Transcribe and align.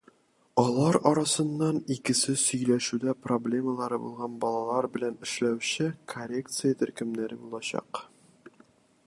Алар 0.59 0.95
арасыннан 1.09 1.75
икесе 1.95 2.35
сөйләшүдә 2.43 3.15
проблемалары 3.27 4.01
булган 4.07 4.41
балалар 4.47 4.89
белән 4.97 5.21
эшләүче 5.29 5.91
коррекция 6.17 6.81
төркемнәре 6.83 7.41
булачак. 7.45 8.05